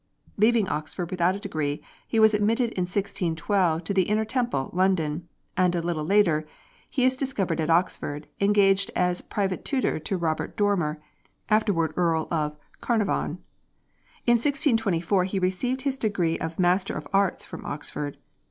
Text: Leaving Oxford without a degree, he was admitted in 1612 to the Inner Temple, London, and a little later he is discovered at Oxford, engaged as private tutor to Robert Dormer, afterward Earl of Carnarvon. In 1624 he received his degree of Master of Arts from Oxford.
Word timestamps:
Leaving 0.35 0.67
Oxford 0.67 1.11
without 1.11 1.35
a 1.35 1.39
degree, 1.39 1.79
he 2.07 2.19
was 2.19 2.33
admitted 2.33 2.71
in 2.71 2.85
1612 2.85 3.83
to 3.83 3.93
the 3.93 4.01
Inner 4.09 4.25
Temple, 4.25 4.71
London, 4.73 5.27
and 5.55 5.75
a 5.75 5.81
little 5.83 6.03
later 6.03 6.47
he 6.89 7.05
is 7.05 7.15
discovered 7.15 7.61
at 7.61 7.69
Oxford, 7.69 8.27
engaged 8.39 8.89
as 8.95 9.21
private 9.21 9.63
tutor 9.63 9.99
to 9.99 10.17
Robert 10.17 10.57
Dormer, 10.57 10.99
afterward 11.49 11.93
Earl 11.95 12.27
of 12.31 12.57
Carnarvon. 12.81 13.43
In 14.25 14.37
1624 14.37 15.25
he 15.25 15.37
received 15.37 15.83
his 15.83 15.99
degree 15.99 16.39
of 16.39 16.57
Master 16.57 16.95
of 16.97 17.07
Arts 17.13 17.45
from 17.45 17.63
Oxford. 17.63 18.17